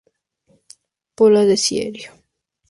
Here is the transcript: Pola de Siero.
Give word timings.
Pola 1.17 1.41
de 1.49 1.57
Siero. 1.65 2.05